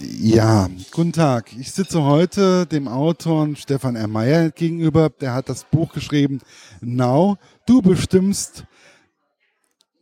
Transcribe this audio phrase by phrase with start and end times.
[0.00, 1.52] Ja, guten Tag.
[1.58, 4.08] Ich sitze heute dem Autor Stefan R.
[4.08, 5.10] Meyer gegenüber.
[5.10, 6.40] Der hat das Buch geschrieben,
[6.80, 7.36] Now,
[7.66, 8.64] du bestimmst,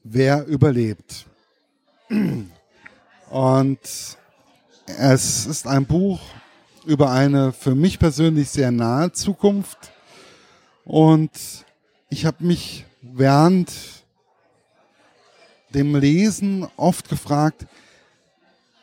[0.04, 1.26] wer überlebt.
[3.30, 3.78] Und
[4.86, 6.20] es ist ein Buch
[6.86, 9.92] über eine für mich persönlich sehr nahe Zukunft.
[10.84, 11.30] Und
[12.08, 13.72] ich habe mich während
[15.74, 17.66] dem Lesen oft gefragt,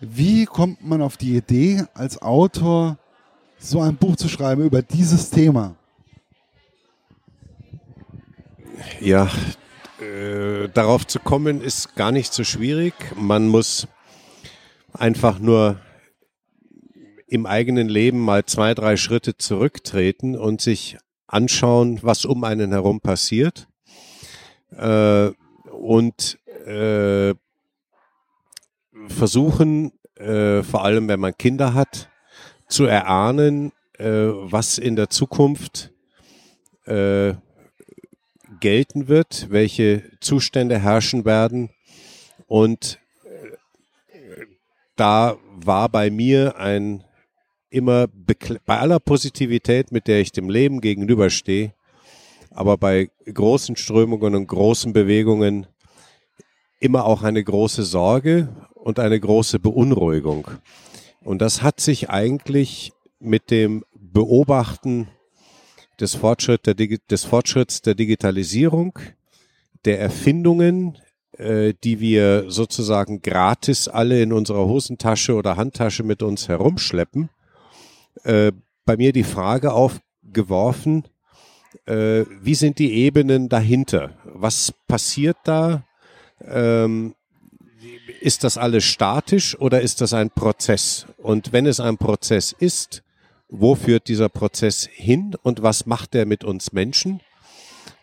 [0.06, 2.98] wie kommt man auf die Idee, als Autor
[3.58, 5.76] so ein Buch zu schreiben über dieses Thema?
[9.00, 9.30] Ja,
[10.02, 12.94] äh, darauf zu kommen ist gar nicht so schwierig.
[13.16, 13.88] Man muss
[14.92, 15.80] einfach nur
[17.28, 20.98] im eigenen Leben mal zwei, drei Schritte zurücktreten und sich
[21.28, 23.68] anschauen, was um einen herum passiert.
[24.72, 25.32] Äh,
[25.72, 27.34] und äh,
[29.08, 32.10] versuchen, äh, vor allem wenn man Kinder hat,
[32.68, 35.92] zu erahnen, äh, was in der Zukunft
[36.86, 37.34] äh,
[38.60, 41.70] gelten wird, welche Zustände herrschen werden.
[42.48, 44.46] Und äh,
[44.96, 47.04] da war bei mir ein
[47.70, 51.74] immer bei aller Positivität, mit der ich dem Leben gegenüberstehe,
[52.52, 55.66] aber bei großen Strömungen und großen Bewegungen
[56.80, 58.50] immer auch eine große Sorge
[58.84, 60.46] und eine große Beunruhigung.
[61.22, 65.08] Und das hat sich eigentlich mit dem Beobachten
[66.02, 69.00] des, Fortschritt der, des Fortschritts der Digitalisierung,
[69.86, 70.98] der Erfindungen,
[71.38, 77.30] äh, die wir sozusagen gratis alle in unserer Hosentasche oder Handtasche mit uns herumschleppen,
[78.26, 78.52] äh,
[78.86, 81.06] bei mir die Frage aufgeworfen,
[81.86, 84.12] äh, wie sind die Ebenen dahinter?
[84.26, 85.86] Was passiert da?
[86.46, 87.16] Ähm,
[88.24, 91.08] ist das alles statisch oder ist das ein Prozess?
[91.18, 93.04] Und wenn es ein Prozess ist,
[93.50, 97.20] wo führt dieser Prozess hin und was macht er mit uns Menschen?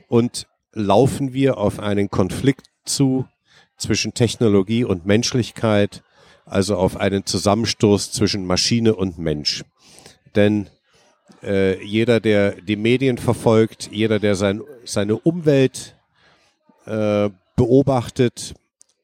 [0.08, 3.26] Und laufen wir auf einen Konflikt zu
[3.78, 6.02] zwischen Technologie und Menschlichkeit,
[6.44, 9.64] also auf einen Zusammenstoß zwischen Maschine und Mensch?
[10.36, 10.68] Denn
[11.42, 15.96] äh, jeder, der die Medien verfolgt, jeder, der sein, seine Umwelt
[16.84, 18.54] äh, beobachtet,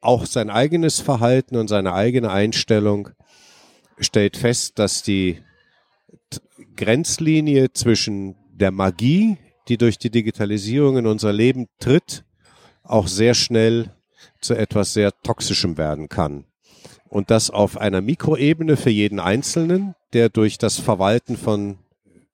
[0.07, 3.11] auch sein eigenes Verhalten und seine eigene Einstellung
[3.99, 5.43] stellt fest, dass die
[6.77, 9.37] Grenzlinie zwischen der Magie,
[9.69, 12.25] die durch die Digitalisierung in unser Leben tritt,
[12.85, 13.91] auch sehr schnell
[14.41, 16.45] zu etwas sehr Toxischem werden kann.
[17.09, 21.79] Und das auf einer Mikroebene für jeden Einzelnen, der durch das Verwalten von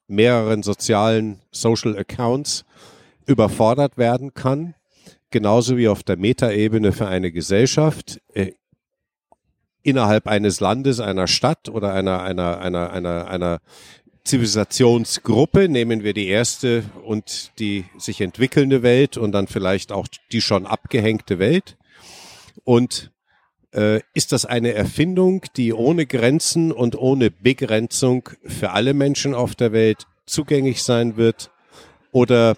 [0.08, 2.64] mehreren sozialen Social Accounts
[3.26, 4.74] überfordert werden kann
[5.32, 8.52] genauso wie auf der Metaebene für eine Gesellschaft äh,
[9.82, 13.60] innerhalb eines Landes, einer Stadt oder einer, einer, einer, einer, einer
[14.24, 20.40] Zivilisationsgruppe, nehmen wir die erste und die sich entwickelnde Welt und dann vielleicht auch die
[20.40, 21.76] schon abgehängte Welt.
[22.62, 23.10] Und
[23.72, 29.56] äh, ist das eine Erfindung, die ohne Grenzen und ohne Begrenzung für alle Menschen auf
[29.56, 31.50] der Welt zugänglich sein wird?
[32.12, 32.56] Oder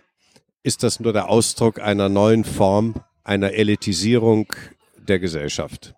[0.64, 4.52] ist das nur der Ausdruck einer neuen Form, einer Elitisierung
[4.97, 5.94] der Gesellschaft?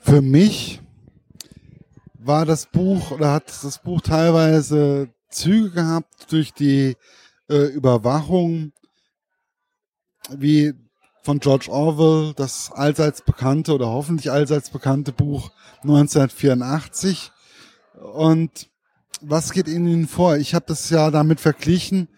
[0.00, 0.80] Für mich
[2.18, 6.96] war das Buch oder hat das Buch teilweise Züge gehabt durch die
[7.48, 8.72] äh, Überwachung,
[10.30, 10.74] wie
[11.22, 15.52] von George Orwell, das allseits bekannte oder hoffentlich allseits bekannte Buch
[15.82, 17.30] 1984.
[18.12, 18.69] Und
[19.20, 20.36] was geht in Ihnen vor?
[20.36, 22.08] Ich habe das ja damit verglichen.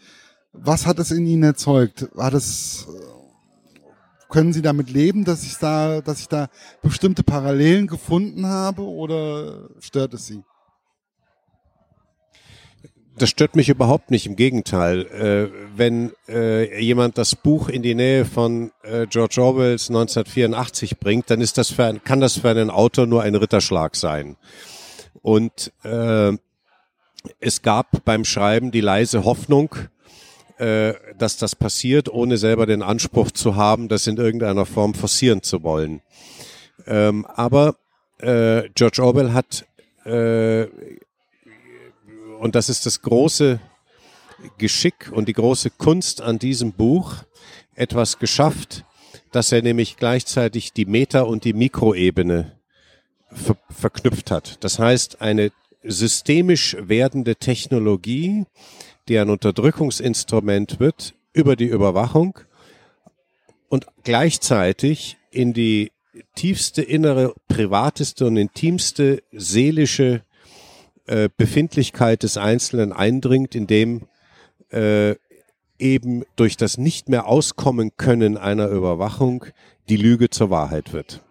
[0.53, 2.09] Was hat es in Ihnen erzeugt?
[2.17, 2.87] Hat es,
[4.29, 6.49] können Sie damit leben, dass ich da, dass ich da
[6.83, 10.43] bestimmte Parallelen gefunden habe oder stört es Sie?
[13.19, 15.07] Das stört mich überhaupt nicht, im Gegenteil.
[15.07, 21.29] Äh, wenn äh, jemand das Buch in die Nähe von äh, George Orwells 1984 bringt,
[21.29, 24.37] dann ist das für kann das für einen Autor nur ein Ritterschlag sein.
[25.21, 26.33] Und äh,
[27.41, 29.75] es gab beim Schreiben die leise Hoffnung,
[30.59, 35.43] äh, dass das passiert, ohne selber den Anspruch zu haben, das in irgendeiner Form forcieren
[35.43, 36.03] zu wollen.
[36.87, 37.77] Ähm, aber
[38.19, 39.67] äh, George Orwell hat,
[40.05, 40.67] äh,
[42.39, 43.61] und das ist das große
[44.59, 47.17] Geschick und die große Kunst an diesem Buch,
[47.75, 48.85] etwas geschafft,
[49.31, 52.53] dass er nämlich gleichzeitig die Meta- und die Mikroebene
[53.31, 54.63] ver verknüpft hat.
[54.63, 55.53] Das heißt, eine
[55.85, 58.45] systemisch werdende Technologie,
[59.09, 62.39] die ein Unterdrückungsinstrument wird über die Überwachung
[63.69, 65.93] und gleichzeitig in die
[66.35, 70.23] tiefste innere, privateste und intimste seelische
[71.07, 74.03] äh, Befindlichkeit des Einzelnen eindringt, indem
[74.71, 75.17] äh,
[75.79, 79.47] eben durch das nicht mehr auskommen können einer Überwachung
[79.89, 81.23] die Lüge zur Wahrheit wird.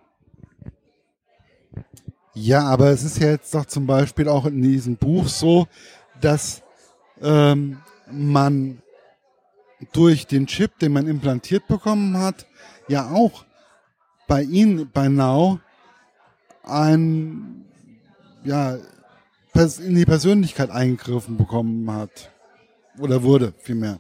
[2.34, 5.68] Ja, aber es ist ja jetzt doch zum Beispiel auch in diesem Buch so,
[6.22, 6.62] dass
[7.22, 7.80] ähm,
[8.10, 8.82] man
[9.92, 12.46] durch den Chip, den man implantiert bekommen hat,
[12.88, 13.46] ja auch
[14.28, 15.60] bei Ihnen, bei Now,
[16.64, 17.66] ein,
[18.44, 18.78] ja,
[19.54, 22.32] in die Persönlichkeit eingegriffen bekommen hat.
[23.00, 24.00] Oder wurde, vielmehr.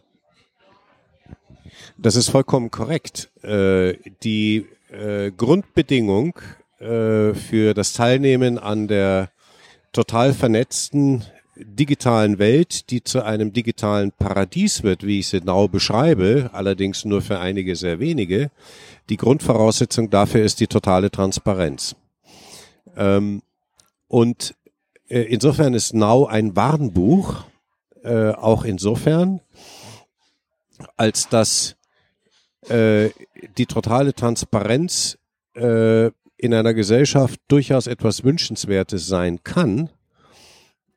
[1.98, 3.30] Das ist vollkommen korrekt.
[3.44, 6.40] Äh, die äh, Grundbedingung
[6.82, 9.30] äh, für das Teilnehmen an der
[9.94, 11.24] total vernetzten
[11.56, 17.22] digitalen Welt, die zu einem digitalen Paradies wird, wie ich sie genau beschreibe, allerdings nur
[17.22, 18.50] für einige sehr wenige.
[19.10, 21.96] Die Grundvoraussetzung dafür ist die totale Transparenz.
[22.96, 23.44] Ähm,
[24.08, 24.56] und
[25.08, 27.44] äh, insofern ist Now ein Warnbuch,
[28.04, 29.42] äh, auch insofern,
[30.98, 31.76] als dass
[32.70, 33.10] äh,
[33.58, 35.18] die totale Transparenz
[35.54, 36.10] äh,
[36.42, 39.92] in einer Gesellschaft durchaus etwas Wünschenswertes sein kann,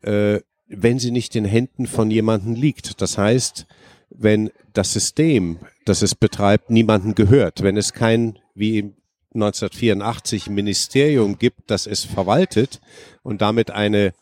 [0.00, 3.02] äh, wenn sie nicht in Händen von jemandem liegt.
[3.02, 3.67] Das heißt,
[4.08, 8.94] wenn das System, das es betreibt, niemanden gehört, wenn es kein, wie
[9.35, 12.81] 1984 Ministerium gibt, das es verwaltet
[13.23, 14.14] und damit eine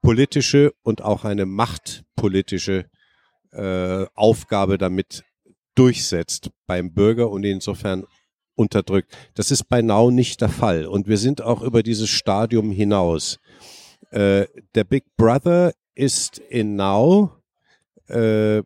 [0.00, 2.84] politische und auch eine machtpolitische
[3.50, 5.24] äh, Aufgabe damit
[5.74, 8.04] durchsetzt beim Bürger und insofern
[8.58, 9.16] unterdrückt.
[9.34, 10.86] Das ist bei Now nicht der Fall.
[10.86, 13.38] Und wir sind auch über dieses Stadium hinaus.
[14.10, 17.30] Äh, der Big Brother ist in Now
[18.08, 18.62] äh,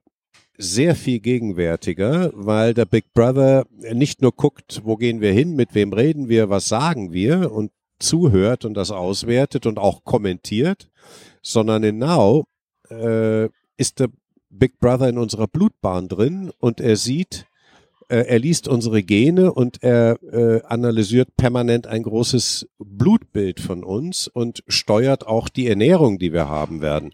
[0.56, 5.74] sehr viel gegenwärtiger, weil der Big Brother nicht nur guckt, wo gehen wir hin, mit
[5.74, 10.90] wem reden wir, was sagen wir und zuhört und das auswertet und auch kommentiert,
[11.42, 12.44] sondern in Now
[12.90, 14.08] äh, ist der
[14.50, 17.46] Big Brother in unserer Blutbahn drin und er sieht,
[18.08, 24.62] er liest unsere Gene und er äh, analysiert permanent ein großes Blutbild von uns und
[24.68, 27.12] steuert auch die Ernährung, die wir haben werden.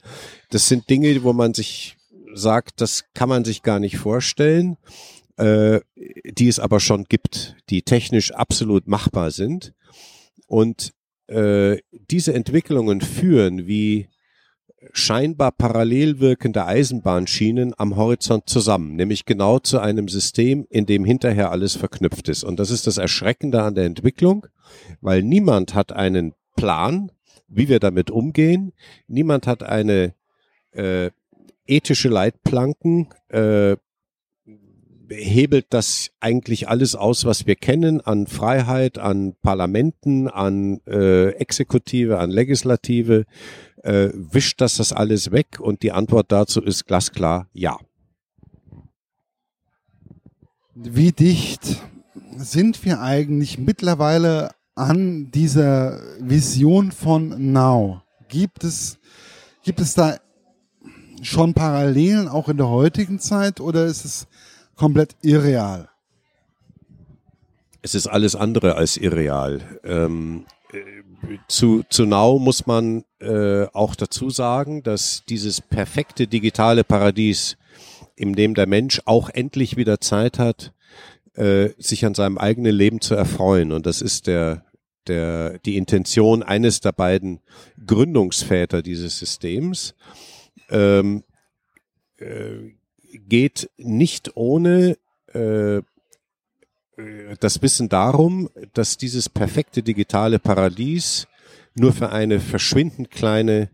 [0.50, 1.96] Das sind Dinge, wo man sich
[2.34, 4.76] sagt, das kann man sich gar nicht vorstellen,
[5.36, 5.80] äh,
[6.24, 9.72] die es aber schon gibt, die technisch absolut machbar sind.
[10.46, 10.92] Und
[11.28, 11.78] äh,
[12.10, 14.08] diese Entwicklungen führen wie
[14.92, 21.50] scheinbar parallel wirkende Eisenbahnschienen am Horizont zusammen, nämlich genau zu einem System, in dem hinterher
[21.50, 22.44] alles verknüpft ist.
[22.44, 24.46] Und das ist das Erschreckende an der Entwicklung,
[25.00, 27.10] weil niemand hat einen Plan,
[27.48, 28.72] wie wir damit umgehen.
[29.06, 30.14] Niemand hat eine
[30.72, 31.10] äh,
[31.66, 33.76] ethische Leitplanken, äh,
[35.10, 42.18] hebelt das eigentlich alles aus, was wir kennen an Freiheit, an Parlamenten, an äh, Exekutive,
[42.18, 43.24] an Legislative,
[43.82, 45.60] äh, wischt das das alles weg?
[45.60, 47.78] Und die Antwort dazu ist glasklar ja.
[50.74, 51.82] Wie dicht
[52.36, 58.02] sind wir eigentlich mittlerweile an dieser Vision von Now?
[58.28, 58.98] Gibt es,
[59.64, 60.18] gibt es da
[61.22, 64.26] schon Parallelen auch in der heutigen Zeit oder ist es
[64.76, 65.88] komplett irreal?
[67.82, 69.60] Es ist alles andere als irreal.
[69.84, 70.44] Ähm,
[71.48, 77.56] zu, zu Now muss man äh, auch dazu sagen, dass dieses perfekte digitale Paradies,
[78.16, 80.72] in dem der Mensch auch endlich wieder Zeit hat,
[81.34, 83.72] äh, sich an seinem eigenen Leben zu erfreuen.
[83.72, 84.64] Und das ist der,
[85.06, 87.40] der, die Intention eines der beiden
[87.86, 89.94] Gründungsväter dieses Systems,
[90.70, 91.24] ähm,
[92.18, 92.72] äh,
[93.28, 94.98] geht nicht ohne
[95.32, 95.80] äh,
[97.40, 101.26] das Wissen darum, dass dieses perfekte digitale Paradies
[101.74, 103.70] nur für eine verschwindend kleine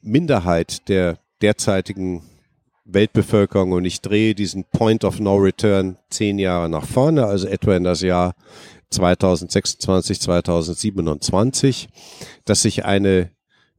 [0.00, 2.22] Minderheit der derzeitigen
[2.84, 7.76] Weltbevölkerung und ich drehe diesen Point of No Return zehn Jahre nach vorne, also etwa
[7.76, 8.34] in das Jahr
[8.90, 11.88] 2026, 2027,
[12.44, 13.30] dass sich eine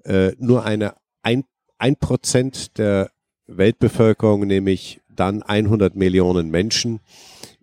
[0.04, 1.44] äh, nur eine ein,
[1.78, 3.12] ein Prozent der
[3.48, 7.00] Weltbevölkerung, nämlich dann 100 Millionen Menschen,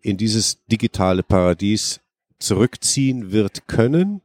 [0.02, 2.00] in dieses digitale Paradies
[2.38, 4.20] zurückziehen wird können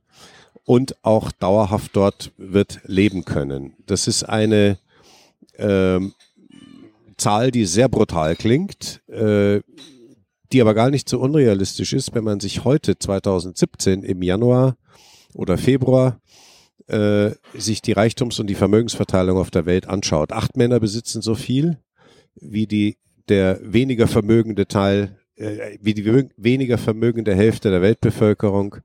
[0.66, 3.74] und auch dauerhaft dort wird leben können.
[3.86, 4.80] Das ist eine
[5.58, 6.14] ähm,
[7.16, 9.62] Zahl, die sehr brutal klingt, äh,
[10.52, 14.78] die aber gar nicht so unrealistisch ist, wenn man sich heute 2017 im Januar
[15.34, 16.20] oder Februar
[16.88, 20.32] äh, sich die Reichtums- und die Vermögensverteilung auf der Welt anschaut.
[20.32, 21.78] Acht Männer besitzen so viel
[22.36, 22.98] wie die
[23.30, 26.06] der weniger vermögende Teil äh, wie die
[26.38, 28.78] weniger vermögende Hälfte der Weltbevölkerung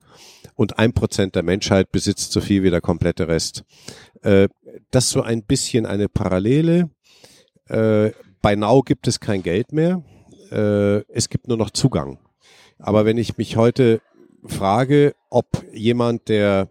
[0.54, 3.64] und ein Prozent der Menschheit besitzt so viel wie der komplette Rest.
[4.20, 4.48] Äh,
[4.90, 6.90] das ist so ein bisschen eine Parallele.
[7.68, 8.10] Äh,
[8.42, 10.02] bei Now gibt es kein Geld mehr.
[10.50, 12.18] Es gibt nur noch Zugang.
[12.78, 14.02] Aber wenn ich mich heute
[14.44, 16.68] frage, ob jemand, der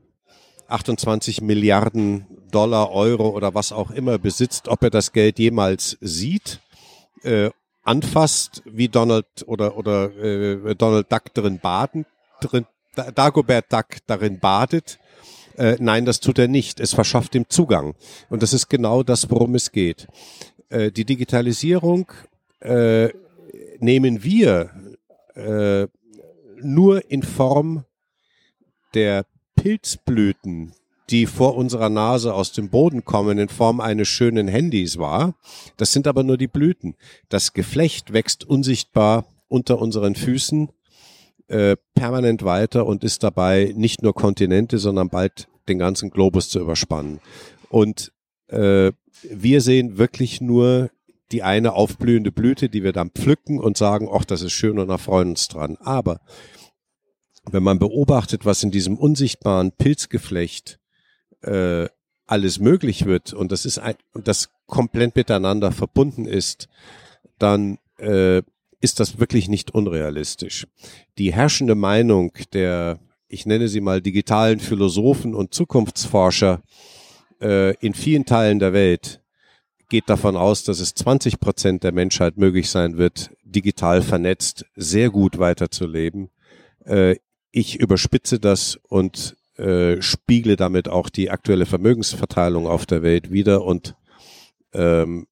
[0.67, 6.59] 28 Milliarden Dollar, Euro oder was auch immer besitzt, ob er das Geld jemals sieht,
[7.83, 12.05] anfasst, wie Donald oder oder äh, Donald Duck drin baden,
[12.41, 12.65] drin,
[13.15, 14.99] Dagobert Duck darin badet.
[15.57, 16.79] Äh, nein, das tut er nicht.
[16.79, 17.95] Es verschafft ihm Zugang.
[18.29, 20.07] Und das ist genau das, worum es geht.
[20.69, 22.11] Äh, die Digitalisierung
[22.59, 23.09] äh,
[23.79, 24.69] nehmen wir
[25.35, 25.87] äh,
[26.61, 27.85] nur in Form
[28.93, 30.73] der Pilzblüten,
[31.11, 35.35] die vor unserer Nase aus dem Boden kommen in Form eines schönen Handys wahr.
[35.77, 36.95] Das sind aber nur die Blüten.
[37.29, 40.69] Das Geflecht wächst unsichtbar unter unseren Füßen
[41.47, 46.59] äh, permanent weiter und ist dabei nicht nur Kontinente, sondern bald den ganzen Globus zu
[46.59, 47.19] überspannen.
[47.69, 48.13] Und
[48.47, 48.91] äh,
[49.29, 50.89] wir sehen wirklich nur
[51.31, 54.89] die eine aufblühende Blüte, die wir dann pflücken und sagen, ach, das ist schön und
[54.89, 55.77] erfreuen uns dran.
[55.79, 56.21] Aber
[57.49, 60.80] wenn man beobachtet, was in diesem unsichtbaren Pilzgeflecht
[61.41, 61.87] äh,
[62.27, 66.69] alles möglich wird und das ist ein, und das komplett miteinander verbunden ist,
[67.39, 68.41] dann äh,
[68.79, 70.67] ist das wirklich nicht unrealistisch.
[71.17, 76.61] Die herrschende Meinung der, ich nenne sie mal digitalen Philosophen und Zukunftsforscher
[77.41, 79.21] äh, in vielen Teilen der Welt
[79.89, 85.09] geht davon aus, dass es 20 Prozent der Menschheit möglich sein wird, digital vernetzt sehr
[85.09, 86.29] gut weiterzuleben.
[86.85, 87.17] Äh,
[87.51, 93.63] ich überspitze das und äh, spiegle damit auch die aktuelle Vermögensverteilung auf der Welt wieder
[93.63, 93.95] und
[94.73, 95.27] ähm,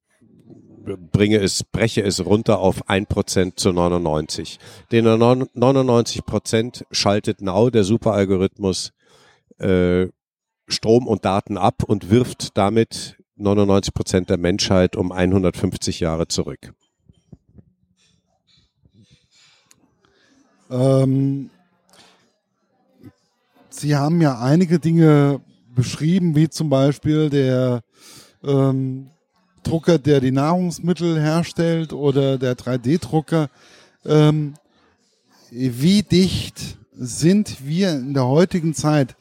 [1.11, 4.59] bringe es, breche es runter auf ein Prozent zu 99.
[4.91, 8.93] Den 99 Prozent schaltet Now, der Superalgorithmus,
[9.57, 10.07] äh,
[10.67, 16.73] Strom und Daten ab und wirft damit 99 Prozent der Menschheit um 150 Jahre zurück.
[20.69, 21.49] Ähm,
[23.79, 25.39] Sie haben ja einige Dinge
[25.73, 27.79] beschrieben, wie zum Beispiel der
[28.43, 29.07] ähm,
[29.63, 33.49] Drucker, der die Nahrungsmittel herstellt oder der 3D-Drucker.
[34.05, 34.55] Ähm,
[35.49, 39.15] wie dicht sind wir in der heutigen Zeit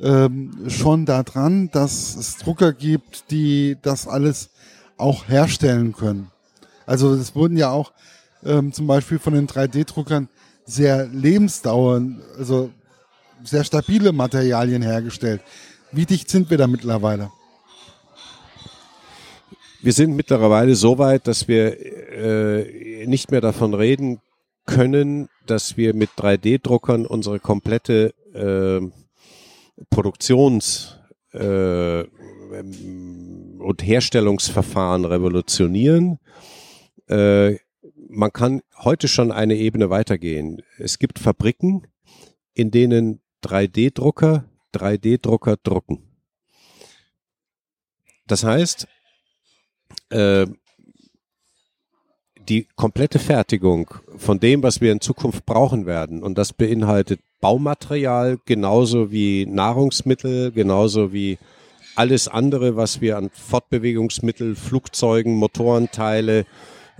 [0.00, 4.48] ähm, schon daran, dass es Drucker gibt, die das alles
[4.96, 6.30] auch herstellen können?
[6.86, 7.92] Also es wurden ja auch
[8.46, 10.30] ähm, zum Beispiel von den 3D-Druckern
[10.64, 12.70] sehr lebensdauernd, also
[13.44, 15.42] sehr stabile Materialien hergestellt.
[15.92, 17.30] Wie dicht sind wir da mittlerweile?
[19.82, 21.76] Wir sind mittlerweile so weit, dass wir
[22.12, 24.20] äh, nicht mehr davon reden
[24.66, 28.80] können, dass wir mit 3D-Druckern unsere komplette äh,
[29.88, 30.96] Produktions-
[31.32, 32.04] äh,
[33.58, 36.18] und Herstellungsverfahren revolutionieren.
[37.08, 37.56] Äh,
[38.08, 40.62] man kann heute schon eine Ebene weitergehen.
[40.78, 41.86] Es gibt Fabriken,
[42.54, 44.44] in denen 3D-Drucker
[44.74, 46.02] 3D-Drucker drucken.
[48.26, 48.86] Das heißt,
[50.10, 50.46] äh,
[52.48, 58.38] die komplette Fertigung von dem, was wir in Zukunft brauchen werden, und das beinhaltet Baumaterial
[58.44, 61.38] genauso wie Nahrungsmittel, genauso wie
[61.96, 66.44] alles andere, was wir an Fortbewegungsmittel, Flugzeugen, Motorenteile,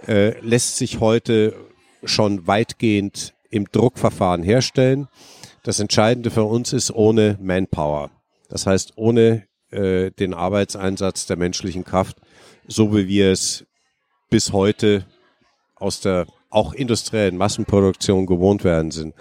[0.07, 1.55] äh, lässt sich heute
[2.05, 5.09] schon weitgehend im Druckverfahren herstellen.
[5.63, 8.11] Das Entscheidende für uns ist ohne Manpower.
[8.49, 12.19] Das heißt, ohne äh, den Arbeitseinsatz der menschlichen Kraft,
[12.67, 13.67] so wie wir es
[14.31, 15.07] bis heute
[15.77, 19.15] aus der auch industriellen Massenproduktion gewohnt werden sind.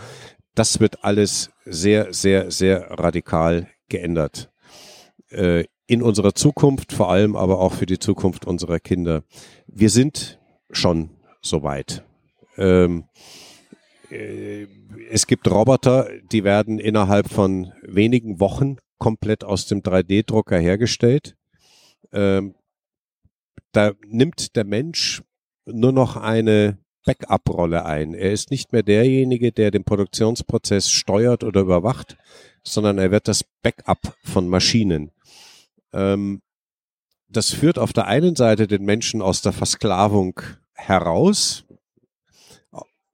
[0.55, 4.49] Das wird alles sehr, sehr, sehr radikal geändert.
[5.29, 9.23] Äh, in unserer Zukunft, vor allem aber auch für die Zukunft unserer Kinder.
[9.67, 10.39] Wir sind
[10.71, 11.09] schon
[11.41, 12.03] so weit.
[12.57, 13.48] Ähm, äh,
[14.11, 21.35] es gibt Roboter, die werden innerhalb von wenigen Wochen komplett aus dem 3D-Drucker hergestellt.
[22.11, 22.55] Ähm,
[23.71, 25.21] da nimmt der Mensch
[25.65, 28.13] nur noch eine Backup-Rolle ein.
[28.13, 32.17] Er ist nicht mehr derjenige, der den Produktionsprozess steuert oder überwacht,
[32.63, 35.11] sondern er wird das Backup von Maschinen.
[35.93, 36.41] Ähm,
[37.27, 40.39] das führt auf der einen Seite den Menschen aus der Versklavung
[40.73, 41.65] heraus,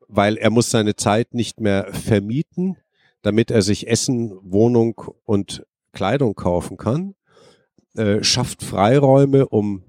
[0.07, 2.77] weil er muss seine Zeit nicht mehr vermieten,
[3.21, 7.15] damit er sich Essen, Wohnung und Kleidung kaufen kann,
[7.95, 9.83] äh, schafft Freiräume, um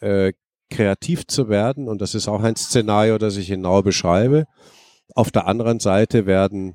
[0.00, 0.32] äh,
[0.70, 1.88] kreativ zu werden.
[1.88, 4.46] Und das ist auch ein Szenario, das ich genau beschreibe.
[5.14, 6.74] Auf der anderen Seite werden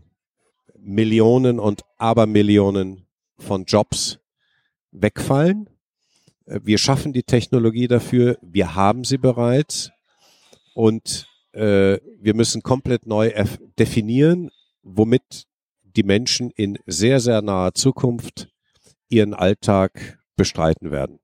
[0.77, 3.07] Millionen und Abermillionen
[3.39, 4.19] von Jobs
[4.91, 5.69] wegfallen.
[6.45, 9.91] Äh, wir schaffen die Technologie dafür, wir haben sie bereits
[10.73, 13.31] und äh, wir müssen komplett neu
[13.79, 14.51] definieren,
[14.83, 15.45] womit
[15.83, 18.49] die Menschen in sehr, sehr naher Zukunft
[19.07, 21.19] ihren Alltag bestreiten werden.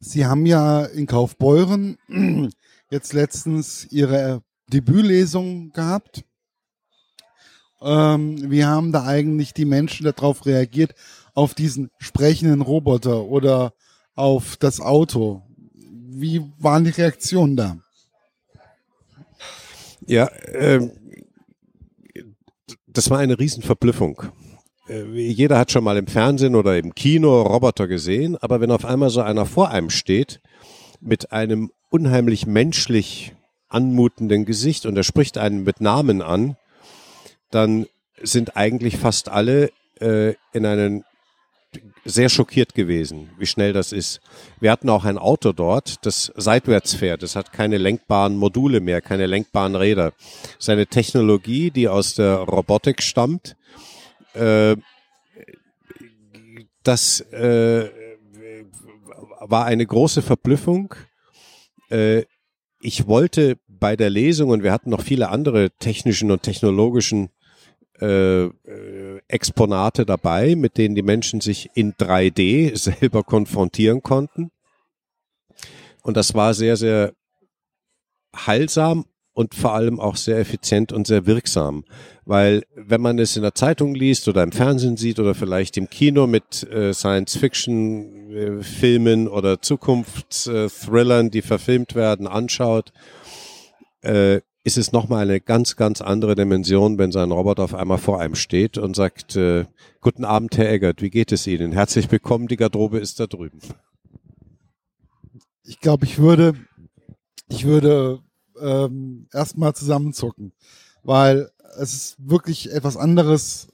[0.00, 1.98] Sie haben ja in Kaufbeuren
[2.90, 4.42] jetzt letztens Ihre
[4.72, 6.24] Debütlesung gehabt.
[7.80, 10.94] Ähm, wie haben da eigentlich die Menschen darauf reagiert,
[11.34, 13.74] auf diesen sprechenden Roboter oder
[14.14, 15.42] auf das Auto?
[16.14, 17.78] Wie waren die Reaktionen da?
[20.06, 20.90] Ja, äh,
[22.86, 24.22] das war eine Riesenverblüffung.
[24.88, 28.84] Äh, jeder hat schon mal im Fernsehen oder im Kino Roboter gesehen, aber wenn auf
[28.84, 30.40] einmal so einer vor einem steht
[31.00, 33.34] mit einem unheimlich menschlich
[33.68, 36.56] anmutenden Gesicht und er spricht einen mit Namen an,
[37.50, 37.86] dann
[38.22, 41.04] sind eigentlich fast alle äh, in einen
[42.04, 44.20] sehr schockiert gewesen, wie schnell das ist.
[44.60, 47.22] Wir hatten auch ein Auto dort, das seitwärts fährt.
[47.22, 50.12] Es hat keine lenkbaren Module mehr, keine lenkbaren Räder.
[50.58, 53.56] Seine Technologie, die aus der Robotik stammt,
[54.34, 54.76] äh,
[56.82, 57.88] das äh,
[59.40, 60.94] war eine große Verblüffung.
[61.90, 62.24] Äh,
[62.80, 67.30] ich wollte bei der Lesung, und wir hatten noch viele andere technischen und technologischen
[68.02, 74.50] äh, äh, Exponate dabei, mit denen die Menschen sich in 3D selber konfrontieren konnten.
[76.02, 77.12] Und das war sehr, sehr
[78.34, 79.04] heilsam
[79.34, 81.84] und vor allem auch sehr effizient und sehr wirksam.
[82.24, 85.88] Weil wenn man es in der Zeitung liest oder im Fernsehen sieht oder vielleicht im
[85.88, 92.92] Kino mit äh, Science-Fiction-Filmen äh, oder Zukunftsthrillern, die verfilmt werden, anschaut,
[94.00, 98.20] äh, ist es nochmal eine ganz, ganz andere Dimension, wenn sein Roboter auf einmal vor
[98.20, 99.66] einem steht und sagt, äh,
[100.00, 101.72] guten Abend, Herr Eggert, wie geht es Ihnen?
[101.72, 103.58] Herzlich willkommen, die Garderobe ist da drüben.
[105.64, 106.54] Ich glaube, ich würde,
[107.48, 108.20] ich würde
[108.60, 110.52] ähm, erstmal zusammenzucken,
[111.02, 113.68] weil es ist wirklich etwas anderes,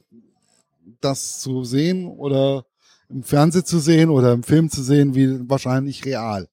[1.02, 2.64] das zu sehen oder
[3.10, 6.48] im Fernsehen zu sehen oder im Film zu sehen, wie wahrscheinlich real.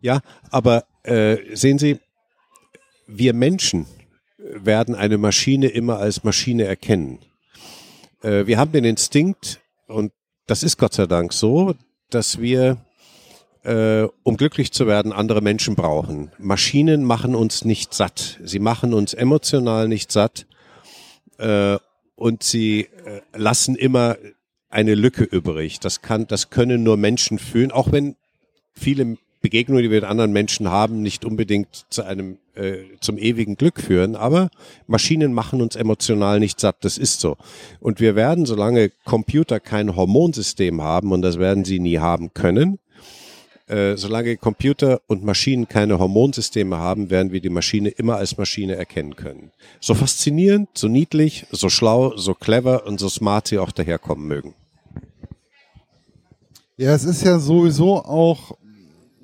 [0.00, 1.98] Ja, aber äh, sehen Sie,
[3.18, 3.86] wir Menschen
[4.38, 7.18] werden eine Maschine immer als Maschine erkennen.
[8.22, 10.12] Äh, wir haben den Instinkt, und
[10.46, 11.74] das ist Gott sei Dank so,
[12.10, 12.78] dass wir,
[13.62, 16.32] äh, um glücklich zu werden, andere Menschen brauchen.
[16.38, 18.40] Maschinen machen uns nicht satt.
[18.42, 20.46] Sie machen uns emotional nicht satt.
[21.38, 21.78] Äh,
[22.14, 24.16] und sie äh, lassen immer
[24.68, 25.80] eine Lücke übrig.
[25.80, 28.16] Das kann, das können nur Menschen fühlen, auch wenn
[28.74, 33.56] viele Begegnungen, die wir mit anderen Menschen haben, nicht unbedingt zu einem äh, zum ewigen
[33.56, 34.50] Glück führen, aber
[34.86, 37.36] Maschinen machen uns emotional nicht satt, das ist so.
[37.80, 42.78] Und wir werden, solange Computer kein Hormonsystem haben, und das werden sie nie haben können,
[43.68, 48.76] äh, solange Computer und Maschinen keine Hormonsysteme haben, werden wir die Maschine immer als Maschine
[48.76, 49.50] erkennen können.
[49.80, 54.54] So faszinierend, so niedlich, so schlau, so clever und so smart sie auch daherkommen mögen.
[56.76, 58.56] Ja, es ist ja sowieso auch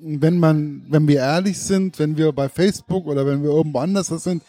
[0.01, 4.07] wenn man, wenn wir ehrlich sind, wenn wir bei Facebook oder wenn wir irgendwo anders
[4.07, 4.43] sind,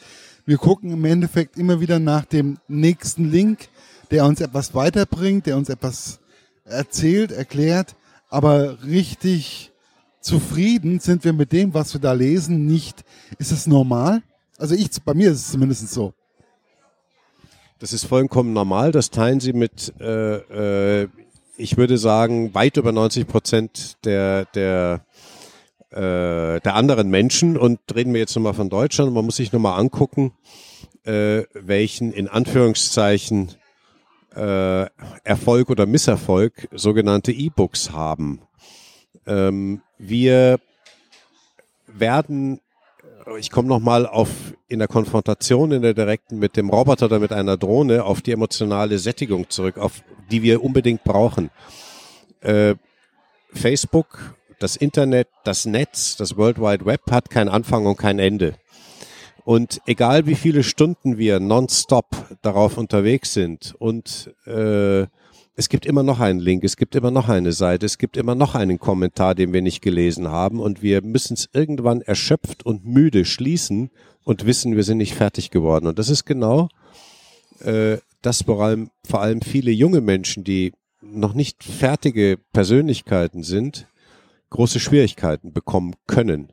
[0.47, 3.69] wir gucken im Endeffekt immer wieder nach dem nächsten Link,
[4.11, 6.21] der uns etwas weiterbringt, der uns etwas
[6.65, 7.95] erzählt, erklärt,
[8.29, 9.73] aber richtig
[10.21, 13.05] zufrieden sind wir mit dem, was wir da lesen, nicht.
[13.39, 14.23] Ist es normal?
[14.59, 16.13] Also ich, bei mir ist es zumindest so.
[17.79, 18.93] Das ist vollkommen normal.
[18.93, 21.09] Das teilen Sie mit, äh, äh,
[21.57, 25.07] ich würde sagen, weit über 90 Prozent der, der
[25.91, 27.57] äh, der anderen Menschen.
[27.57, 29.13] Und reden wir jetzt nochmal von Deutschland.
[29.13, 30.33] Man muss sich nochmal angucken,
[31.05, 33.51] äh, welchen in Anführungszeichen
[34.35, 34.87] äh,
[35.25, 38.43] Erfolg oder Misserfolg sogenannte E-Books haben.
[39.27, 40.59] Ähm, wir
[41.87, 42.61] werden,
[43.39, 44.29] ich komme nochmal auf
[44.69, 48.33] in der Konfrontation in der direkten mit dem Roboter oder mit einer Drohne auf die
[48.33, 51.51] emotionale Sättigung zurück, auf die wir unbedingt brauchen.
[52.41, 52.77] Äh,
[53.53, 58.55] Facebook das Internet, das Netz, das World Wide Web hat keinen Anfang und kein Ende.
[59.45, 62.07] Und egal wie viele Stunden wir nonstop
[62.43, 65.07] darauf unterwegs sind und äh,
[65.57, 68.35] es gibt immer noch einen Link, es gibt immer noch eine Seite, es gibt immer
[68.35, 72.85] noch einen Kommentar, den wir nicht gelesen haben und wir müssen es irgendwann erschöpft und
[72.85, 73.91] müde schließen
[74.25, 75.87] und wissen, wir sind nicht fertig geworden.
[75.87, 76.69] Und das ist genau
[77.61, 83.87] äh, das, vor allem, vor allem viele junge Menschen, die noch nicht fertige Persönlichkeiten sind,
[84.51, 86.53] große Schwierigkeiten bekommen können.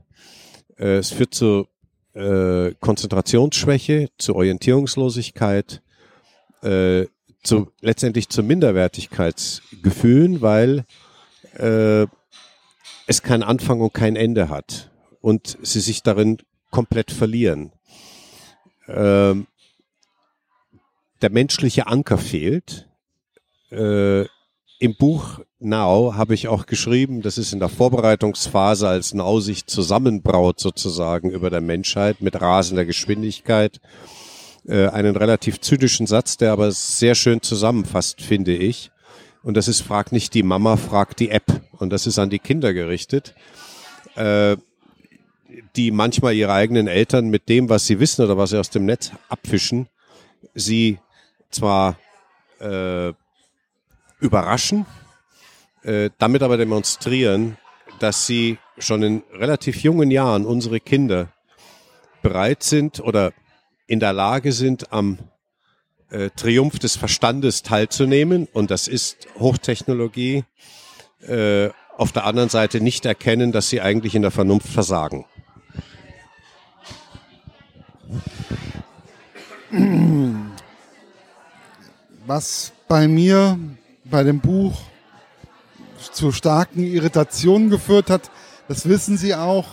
[0.77, 1.67] Äh, es führt zu
[2.13, 5.81] äh, Konzentrationsschwäche, zu Orientierungslosigkeit,
[6.61, 7.05] äh,
[7.43, 10.85] zu, letztendlich zu Minderwertigkeitsgefühlen, weil
[11.53, 12.07] äh,
[13.07, 16.37] es keinen Anfang und kein Ende hat und sie sich darin
[16.71, 17.71] komplett verlieren.
[18.87, 19.47] Ähm,
[21.21, 22.87] der menschliche Anker fehlt.
[23.71, 24.23] Äh,
[24.79, 29.65] Im Buch Now habe ich auch geschrieben, das ist in der Vorbereitungsphase, als Now sich
[29.65, 33.81] zusammenbraut sozusagen über der Menschheit mit rasender Geschwindigkeit.
[34.67, 38.91] Äh, einen relativ zynischen Satz, der aber sehr schön zusammenfasst, finde ich.
[39.41, 41.61] Und das ist, frag nicht die Mama, frag die App.
[41.71, 43.33] Und das ist an die Kinder gerichtet,
[44.15, 44.57] äh,
[45.75, 48.85] die manchmal ihre eigenen Eltern mit dem, was sie wissen oder was sie aus dem
[48.85, 49.87] Netz abfischen,
[50.53, 50.99] sie
[51.49, 51.97] zwar
[52.59, 53.13] äh,
[54.19, 54.85] überraschen,
[55.83, 57.57] äh, damit aber demonstrieren,
[57.99, 61.29] dass sie schon in relativ jungen Jahren unsere Kinder
[62.21, 63.33] bereit sind oder
[63.87, 65.17] in der Lage sind, am
[66.09, 68.47] äh, Triumph des Verstandes teilzunehmen.
[68.53, 70.43] Und das ist Hochtechnologie.
[71.21, 75.25] Äh, auf der anderen Seite nicht erkennen, dass sie eigentlich in der Vernunft versagen.
[82.25, 83.57] Was bei mir
[84.05, 84.79] bei dem Buch
[86.17, 88.31] zu starken Irritationen geführt hat,
[88.67, 89.65] das wissen Sie auch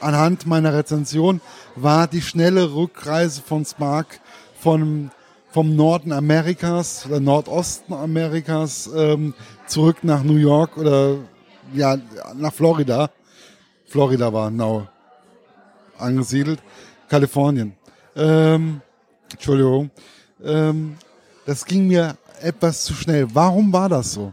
[0.00, 1.40] anhand meiner Rezension,
[1.76, 4.20] war die schnelle Rückreise von Spark
[4.58, 5.12] von,
[5.52, 9.34] vom Norden Amerikas oder Nordosten Amerikas ähm,
[9.68, 11.18] zurück nach New York oder
[11.72, 11.96] ja,
[12.34, 13.08] nach Florida.
[13.86, 14.88] Florida war genau
[15.98, 16.58] angesiedelt.
[17.08, 17.74] Kalifornien.
[18.16, 18.80] Ähm,
[19.30, 19.90] Entschuldigung.
[20.42, 20.96] Ähm,
[21.46, 23.28] das ging mir etwas zu schnell.
[23.32, 24.32] Warum war das so?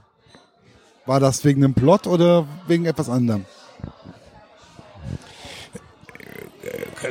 [1.09, 3.43] War das wegen dem Plot oder wegen etwas anderem?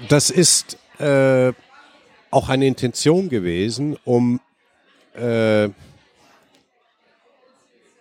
[0.08, 1.52] Das ist äh,
[2.30, 4.38] auch eine Intention gewesen, um
[5.16, 5.64] äh,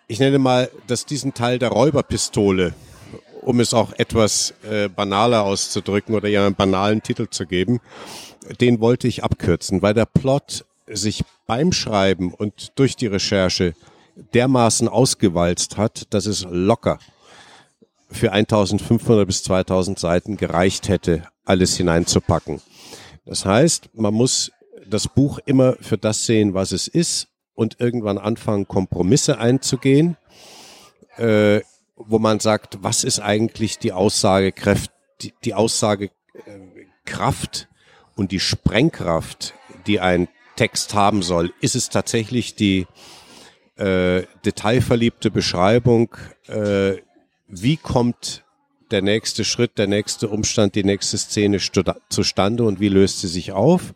[0.06, 2.76] ich nenne mal, dass diesen Teil der Räuberpistole,
[3.42, 7.80] um es auch etwas äh, banaler auszudrücken oder ja einen banalen Titel zu geben,
[8.62, 13.74] den wollte ich abkürzen, weil der Plot sich beim Schreiben und durch die Recherche
[14.34, 17.00] dermaßen ausgewalzt hat, dass es locker
[18.10, 22.62] für 1500 bis 2000 Seiten gereicht hätte, alles hineinzupacken.
[23.26, 24.52] Das heißt, man muss
[24.86, 30.18] das Buch immer für das sehen, was es ist und irgendwann anfangen, Kompromisse einzugehen,
[31.18, 31.62] äh,
[31.96, 37.68] wo man sagt, was ist eigentlich die Aussagekraft, die, die Aussagekraft
[38.16, 39.56] und die Sprengkraft,
[39.88, 41.54] die ein Text haben soll.
[41.60, 42.88] Ist es tatsächlich die
[43.78, 46.16] äh, detailverliebte Beschreibung,
[46.48, 46.96] äh,
[47.48, 48.44] wie kommt
[48.92, 51.60] der nächste Schritt, der nächste Umstand, die nächste Szene
[52.10, 53.94] zustande und wie löst sie sich auf?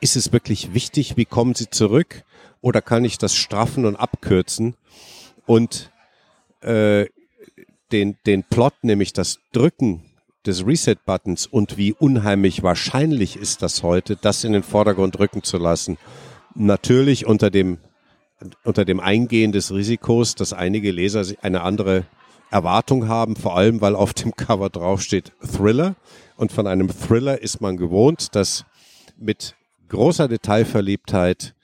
[0.00, 2.24] Ist es wirklich wichtig, wie kommen sie zurück?
[2.60, 4.74] Oder kann ich das straffen und abkürzen
[5.46, 5.90] und
[6.60, 7.06] äh,
[7.92, 10.02] den, den Plot, nämlich das Drücken
[10.46, 15.58] des Reset-Buttons und wie unheimlich wahrscheinlich ist das heute, das in den Vordergrund rücken zu
[15.58, 15.98] lassen.
[16.54, 17.78] Natürlich unter dem,
[18.64, 22.04] unter dem Eingehen des Risikos, dass einige Leser eine andere
[22.50, 25.96] Erwartung haben, vor allem weil auf dem Cover draufsteht Thriller.
[26.36, 28.64] Und von einem Thriller ist man gewohnt, dass
[29.18, 29.54] mit
[29.88, 31.54] großer Detailverliebtheit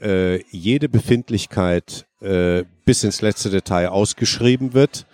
[0.00, 5.06] äh, jede Befindlichkeit äh, bis ins letzte Detail ausgeschrieben wird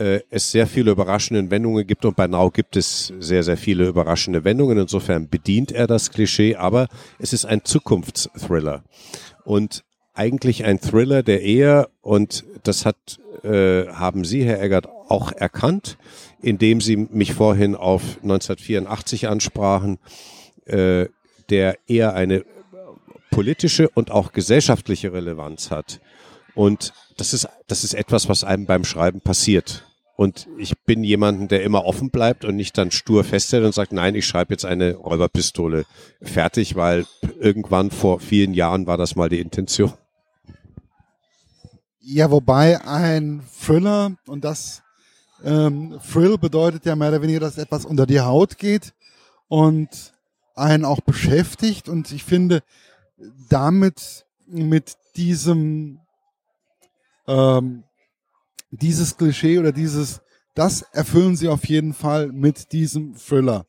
[0.00, 3.86] äh, es sehr viele überraschende Wendungen gibt und bei Now gibt es sehr, sehr viele
[3.86, 4.78] überraschende Wendungen.
[4.78, 8.82] Insofern bedient er das Klischee, aber es ist ein Zukunftsthriller.
[9.44, 9.84] Und
[10.20, 15.96] eigentlich ein Thriller, der eher, und das hat, äh, haben Sie, Herr Eggert, auch erkannt,
[16.42, 19.98] indem Sie mich vorhin auf 1984 ansprachen,
[20.66, 21.06] äh,
[21.48, 22.44] der eher eine
[23.30, 26.00] politische und auch gesellschaftliche Relevanz hat.
[26.54, 29.86] Und das ist, das ist etwas, was einem beim Schreiben passiert.
[30.16, 33.94] Und ich bin jemanden, der immer offen bleibt und nicht dann stur festhält und sagt,
[33.94, 35.86] nein, ich schreibe jetzt eine Räuberpistole
[36.20, 37.06] fertig, weil
[37.40, 39.94] irgendwann vor vielen Jahren war das mal die Intention.
[42.00, 44.82] Ja, wobei ein Thriller und das
[45.44, 48.94] ähm, Thrill bedeutet ja mehr oder weniger, dass etwas unter die Haut geht
[49.48, 50.14] und
[50.54, 51.88] einen auch beschäftigt.
[51.88, 52.62] Und ich finde,
[53.48, 56.00] damit mit diesem
[57.26, 57.84] ähm,
[58.70, 60.20] dieses Klischee oder dieses,
[60.54, 63.66] das erfüllen sie auf jeden Fall mit diesem Thriller.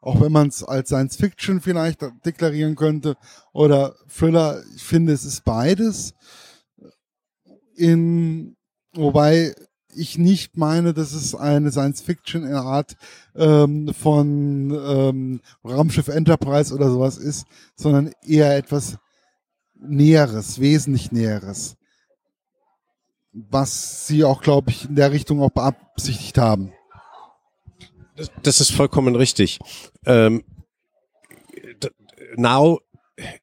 [0.00, 3.16] Auch wenn man es als Science Fiction vielleicht deklarieren könnte
[3.52, 6.14] oder Thriller, ich finde, es ist beides.
[7.82, 8.56] In,
[8.94, 9.56] wobei
[9.92, 12.94] ich nicht meine, dass es eine Science-Fiction in Art
[13.34, 18.98] ähm, von ähm, Raumschiff Enterprise oder sowas ist, sondern eher etwas
[19.74, 21.76] Näheres, wesentlich Näheres.
[23.32, 26.72] Was sie auch, glaube ich, in der Richtung auch beabsichtigt haben.
[28.14, 29.58] Das, das ist vollkommen richtig.
[30.06, 30.44] Ähm,
[32.36, 32.78] Now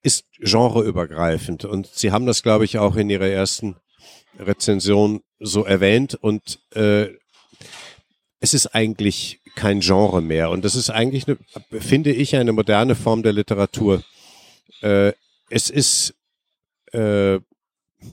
[0.01, 3.75] ist genreübergreifend und Sie haben das, glaube ich, auch in Ihrer ersten
[4.39, 7.07] Rezension so erwähnt und äh,
[8.39, 11.37] es ist eigentlich kein Genre mehr und das ist eigentlich, eine,
[11.79, 14.03] finde ich, eine moderne Form der Literatur.
[14.81, 15.13] Äh,
[15.49, 16.15] es ist
[16.93, 17.39] äh,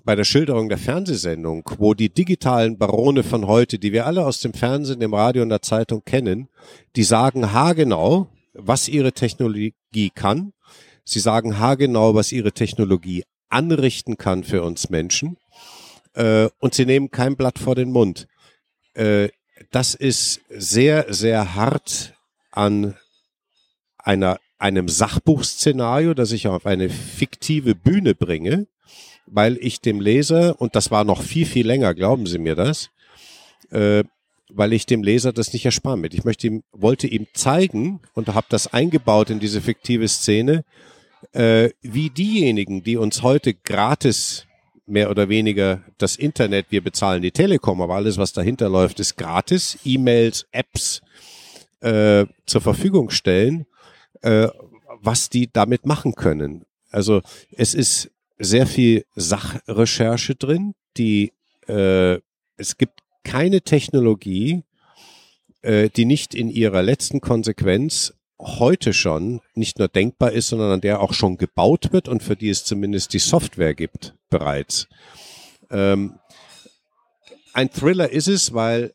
[0.04, 4.40] bei der Schilderung der Fernsehsendung, wo die digitalen Barone von heute, die wir alle aus
[4.40, 6.48] dem Fernsehen, dem Radio und der Zeitung kennen,
[6.96, 10.52] die sagen haargenau, was ihre Technologie kann.
[11.04, 15.36] Sie sagen haargenau, was ihre Technologie anrichten kann für uns Menschen
[16.16, 18.26] äh, und sie nehmen kein Blatt vor den Mund.
[18.94, 19.28] Äh,
[19.70, 22.14] das ist sehr, sehr hart
[22.50, 22.96] an
[23.98, 28.66] einer, einem Sachbuchszenario, das ich auf eine fiktive Bühne bringe,
[29.26, 32.90] weil ich dem Leser, und das war noch viel, viel länger, glauben Sie mir das,
[33.70, 34.04] äh,
[34.48, 36.14] weil ich dem Leser das nicht ersparen will.
[36.14, 40.64] Ich möchte ihm, wollte ihm zeigen und habe das eingebaut in diese fiktive Szene,
[41.32, 44.45] äh, wie diejenigen, die uns heute gratis
[44.86, 49.16] mehr oder weniger das Internet, wir bezahlen die Telekom, aber alles, was dahinter läuft, ist
[49.16, 51.02] gratis, E-Mails, Apps
[51.80, 53.66] äh, zur Verfügung stellen,
[54.22, 54.48] äh,
[55.00, 56.64] was die damit machen können.
[56.90, 57.20] Also
[57.52, 61.32] es ist sehr viel Sachrecherche drin, die
[61.68, 62.18] äh,
[62.56, 64.62] es gibt keine Technologie,
[65.62, 70.80] äh, die nicht in ihrer letzten Konsequenz heute schon nicht nur denkbar ist, sondern an
[70.80, 74.88] der auch schon gebaut wird und für die es zumindest die Software gibt bereits.
[75.70, 76.18] Ähm,
[77.54, 78.92] ein Thriller ist es, weil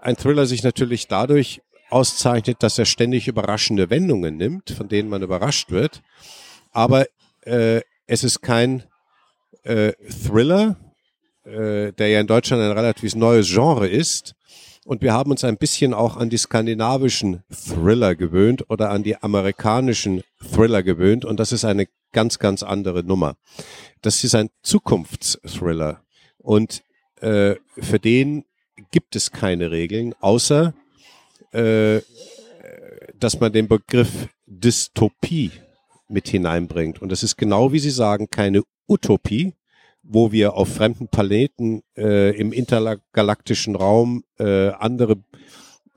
[0.00, 5.22] ein Thriller sich natürlich dadurch auszeichnet, dass er ständig überraschende Wendungen nimmt, von denen man
[5.22, 6.02] überrascht wird.
[6.70, 7.06] Aber
[7.42, 8.84] äh, es ist kein
[9.64, 10.76] äh, Thriller,
[11.44, 14.34] äh, der ja in Deutschland ein relativ neues Genre ist,
[14.90, 19.16] und wir haben uns ein bisschen auch an die skandinavischen Thriller gewöhnt oder an die
[19.16, 21.24] amerikanischen Thriller gewöhnt.
[21.24, 23.36] Und das ist eine ganz, ganz andere Nummer.
[24.02, 26.02] Das ist ein Zukunftsthriller.
[26.38, 26.82] Und
[27.20, 28.46] äh, für den
[28.90, 30.74] gibt es keine Regeln, außer
[31.52, 32.00] äh,
[33.16, 35.52] dass man den Begriff Dystopie
[36.08, 37.00] mit hineinbringt.
[37.00, 39.54] Und das ist genau wie Sie sagen, keine Utopie,
[40.02, 45.16] wo wir auf fremden Planeten äh, im intergalaktischen Raum äh, andere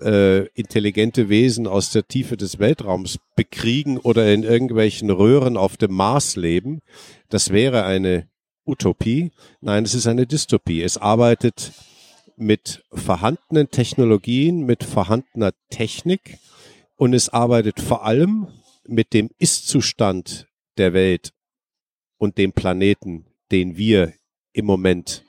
[0.02, 5.94] äh, intelligente Wesen aus der Tiefe des Weltraums bekriegen oder in irgendwelchen Röhren auf dem
[5.94, 6.82] Mars leben.
[7.30, 8.28] Das wäre eine
[8.66, 9.32] Utopie.
[9.62, 10.82] Nein, es ist eine Dystopie.
[10.82, 11.72] Es arbeitet
[12.36, 16.38] mit vorhandenen Technologien, mit vorhandener Technik
[16.96, 18.48] und es arbeitet vor allem
[18.88, 21.32] mit dem Ist-Zustand der Welt
[22.18, 24.14] und dem Planeten den wir
[24.52, 25.24] im Moment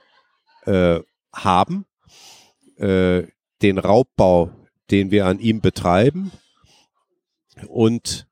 [0.65, 0.99] äh,
[1.31, 1.85] haben,
[2.79, 3.25] äh,
[3.61, 4.51] den Raubbau,
[4.91, 6.33] den wir an ihm betreiben
[7.69, 8.27] und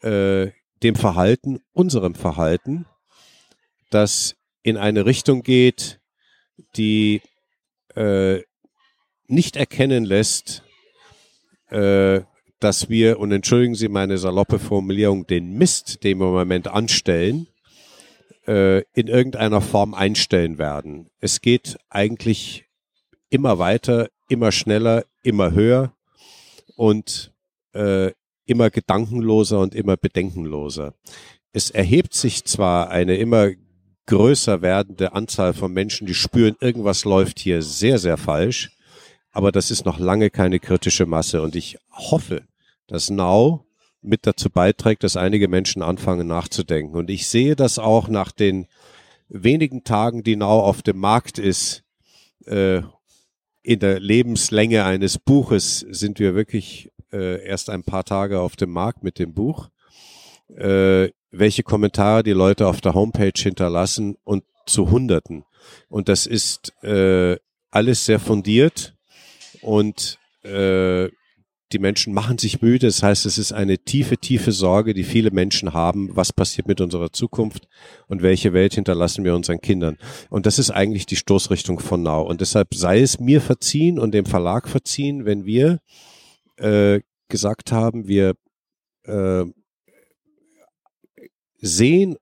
[0.00, 0.50] äh,
[0.82, 2.86] dem Verhalten, unserem Verhalten,
[3.90, 6.00] das in eine Richtung geht,
[6.76, 7.22] die
[7.94, 8.40] äh,
[9.28, 10.64] nicht erkennen lässt,
[11.68, 12.22] äh,
[12.58, 17.46] dass wir, und entschuldigen Sie meine saloppe Formulierung, den Mist, den wir im Moment anstellen,
[18.46, 21.08] äh, in irgendeiner Form einstellen werden.
[21.20, 22.64] Es geht eigentlich
[23.28, 25.92] immer weiter, immer schneller, immer höher
[26.76, 27.32] und
[27.72, 28.12] äh,
[28.46, 30.94] immer gedankenloser und immer bedenkenloser.
[31.52, 33.50] Es erhebt sich zwar eine immer
[34.06, 38.70] größer werdende Anzahl von Menschen, die spüren, irgendwas läuft hier sehr, sehr falsch,
[39.32, 42.42] aber das ist noch lange keine kritische Masse und ich hoffe,
[42.86, 43.66] dass Now
[44.06, 46.96] mit dazu beiträgt, dass einige Menschen anfangen nachzudenken.
[46.96, 48.66] Und ich sehe das auch nach den
[49.28, 51.82] wenigen Tagen, die Now auf dem Markt ist.
[52.46, 52.82] Äh,
[53.62, 58.70] in der Lebenslänge eines Buches sind wir wirklich äh, erst ein paar Tage auf dem
[58.70, 59.70] Markt mit dem Buch.
[60.54, 65.44] Äh, welche Kommentare die Leute auf der Homepage hinterlassen und zu Hunderten.
[65.88, 67.36] Und das ist äh,
[67.70, 68.94] alles sehr fundiert
[69.60, 71.08] und äh,
[71.72, 72.86] die Menschen machen sich müde.
[72.86, 76.14] Das heißt, es ist eine tiefe, tiefe Sorge, die viele Menschen haben.
[76.14, 77.68] Was passiert mit unserer Zukunft
[78.06, 79.98] und welche Welt hinterlassen wir unseren Kindern?
[80.30, 82.22] Und das ist eigentlich die Stoßrichtung von Now.
[82.22, 85.80] Und deshalb sei es mir verziehen und dem Verlag verziehen, wenn wir
[86.56, 88.34] äh, gesagt haben, wir
[89.04, 89.44] äh,
[91.58, 92.16] sehen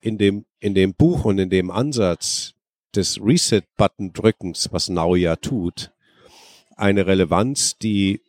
[0.00, 2.54] in dem, in dem Buch und in dem Ansatz
[2.94, 5.92] des Reset-Button-Drückens, was Now ja tut,
[6.76, 8.22] eine Relevanz, die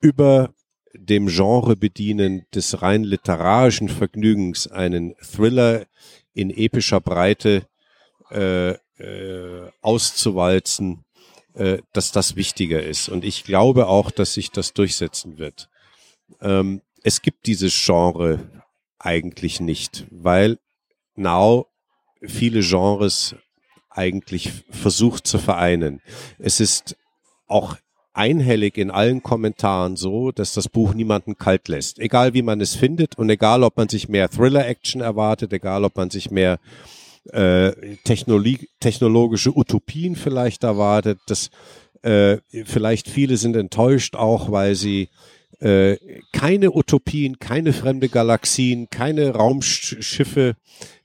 [0.00, 0.54] über
[0.94, 5.86] dem Genre bedienen des rein literarischen Vergnügens einen Thriller
[6.32, 7.66] in epischer Breite
[8.30, 11.04] äh, äh, auszuwalzen,
[11.54, 13.08] äh, dass das wichtiger ist.
[13.08, 15.68] Und ich glaube auch, dass sich das durchsetzen wird.
[16.40, 18.64] Ähm, es gibt dieses Genre
[18.98, 20.58] eigentlich nicht, weil
[21.14, 21.66] Now
[22.22, 23.36] viele Genres
[23.88, 26.02] eigentlich versucht zu vereinen.
[26.38, 26.96] Es ist
[27.46, 27.76] auch
[28.16, 31.98] einhellig in allen Kommentaren so, dass das Buch niemanden kalt lässt.
[31.98, 35.96] Egal wie man es findet und egal ob man sich mehr Thriller-Action erwartet, egal ob
[35.96, 36.58] man sich mehr
[37.32, 37.72] äh,
[38.04, 41.50] technologische Utopien vielleicht erwartet, dass
[42.02, 45.08] äh, vielleicht viele sind enttäuscht auch, weil sie
[45.60, 45.96] äh,
[46.32, 50.56] keine Utopien, keine fremde Galaxien, keine Raumschiffe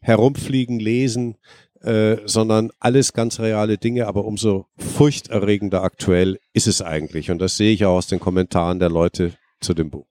[0.02, 1.38] herumfliegen lesen,
[1.84, 7.32] äh, sondern alles ganz reale Dinge, aber umso furchterregender aktuell ist es eigentlich.
[7.32, 10.06] Und das sehe ich auch aus den Kommentaren der Leute zu dem Buch.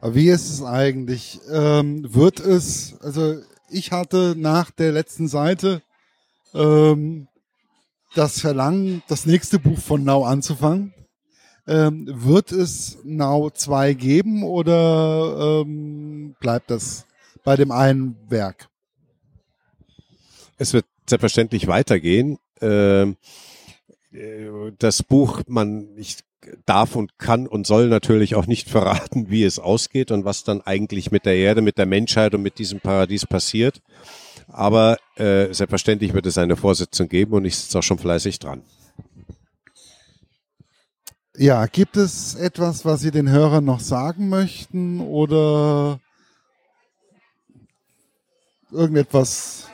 [0.00, 1.40] Aber wie ist es eigentlich?
[1.52, 3.36] Ähm, wird es, also
[3.68, 5.82] ich hatte nach der letzten Seite
[6.54, 7.28] ähm,
[8.14, 10.94] das Verlangen, das nächste Buch von Now anzufangen.
[11.66, 17.06] Ähm, wird es Now 2 geben oder ähm, bleibt das
[17.44, 18.68] bei dem einen Werk?
[20.60, 22.38] Es wird selbstverständlich weitergehen.
[22.60, 23.16] Ähm,
[24.12, 26.18] äh, das Buch, man, ich
[26.66, 30.60] darf und kann und soll natürlich auch nicht verraten, wie es ausgeht und was dann
[30.60, 33.80] eigentlich mit der Erde, mit der Menschheit und mit diesem Paradies passiert.
[34.48, 38.60] Aber äh, selbstverständlich wird es eine Vorsitzung geben und ich sitze auch schon fleißig dran.
[41.36, 46.00] Ja, gibt es etwas, was Sie den Hörern noch sagen möchten oder
[48.70, 49.69] irgendetwas,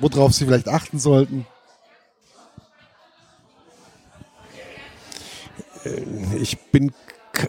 [0.00, 1.46] worauf Sie vielleicht achten sollten?
[5.84, 6.92] Äh, ich bin,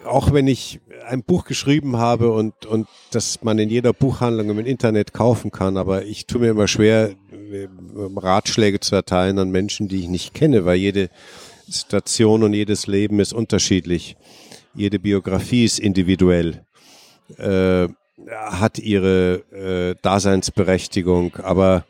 [0.04, 4.58] auch wenn ich ein Buch geschrieben habe und, und das man in jeder Buchhandlung im
[4.58, 7.68] Internet kaufen kann, aber ich tue mir immer schwer, äh,
[8.16, 11.10] Ratschläge zu erteilen an Menschen, die ich nicht kenne, weil jede
[11.68, 14.16] Situation und jedes Leben ist unterschiedlich.
[14.74, 16.64] Jede Biografie ist individuell.
[17.38, 17.88] Äh,
[18.28, 21.84] hat ihre äh, Daseinsberechtigung, aber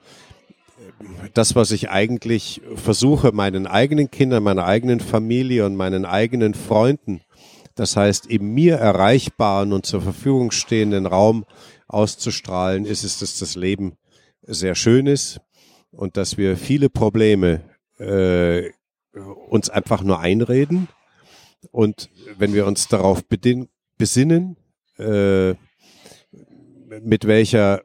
[1.34, 7.20] das, was ich eigentlich versuche, meinen eigenen Kindern, meiner eigenen Familie und meinen eigenen Freunden,
[7.74, 11.44] das heißt im mir erreichbaren und zur Verfügung stehenden Raum
[11.88, 13.96] auszustrahlen, ist es, dass das Leben
[14.42, 15.40] sehr schön ist
[15.90, 17.62] und dass wir viele Probleme
[17.98, 18.70] äh,
[19.48, 20.88] uns einfach nur einreden.
[21.70, 23.22] Und wenn wir uns darauf
[23.98, 24.56] besinnen,
[24.98, 25.54] äh,
[27.02, 27.82] mit welcher,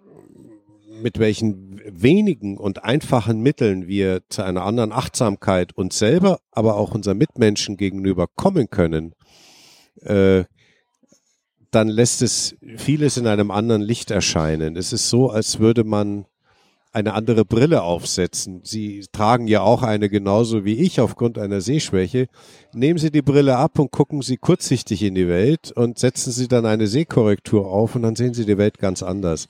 [1.02, 6.94] mit welchen wenigen und einfachen Mitteln wir zu einer anderen Achtsamkeit uns selber, aber auch
[6.94, 9.14] unseren Mitmenschen gegenüber kommen können,
[10.02, 10.44] äh,
[11.72, 14.76] dann lässt es vieles in einem anderen Licht erscheinen.
[14.76, 16.26] Es ist so, als würde man
[16.94, 18.62] eine andere Brille aufsetzen.
[18.64, 22.28] Sie tragen ja auch eine genauso wie ich aufgrund einer Sehschwäche.
[22.74, 26.50] Nehmen Sie die Brille ab und gucken Sie kurzsichtig in die Welt und setzen Sie
[26.50, 29.48] dann eine Sehkorrektur auf und dann sehen Sie die Welt ganz anders.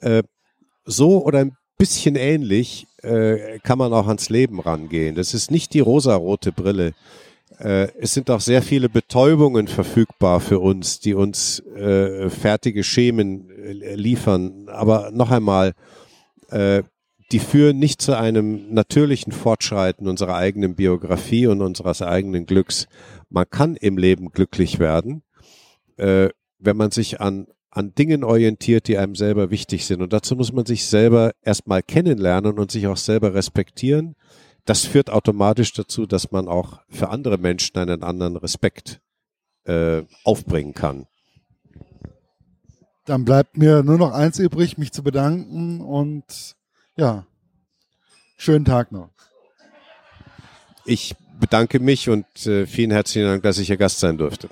[0.00, 0.22] Äh,
[0.84, 5.14] so oder ein bisschen ähnlich äh, kann man auch ans Leben rangehen.
[5.14, 6.94] Das ist nicht die rosarote Brille.
[7.58, 13.50] Äh, es sind auch sehr viele Betäubungen verfügbar für uns, die uns äh, fertige Schemen
[13.50, 14.68] äh, liefern.
[14.68, 15.72] Aber noch einmal,
[16.50, 16.82] äh,
[17.32, 22.86] die führen nicht zu einem natürlichen Fortschreiten unserer eigenen Biografie und unseres eigenen Glücks.
[23.30, 25.22] Man kann im Leben glücklich werden,
[25.96, 30.02] äh, wenn man sich an, an Dingen orientiert, die einem selber wichtig sind.
[30.02, 34.14] Und dazu muss man sich selber erstmal kennenlernen und sich auch selber respektieren.
[34.66, 39.00] Das führt automatisch dazu, dass man auch für andere Menschen einen anderen Respekt
[39.64, 41.06] äh, aufbringen kann.
[43.06, 46.54] Dann bleibt mir nur noch eins übrig, mich zu bedanken und
[46.96, 47.26] ja,
[48.36, 49.10] schönen Tag noch.
[50.84, 54.50] Ich bedanke mich und äh, vielen herzlichen Dank, dass ich Ihr Gast sein durfte.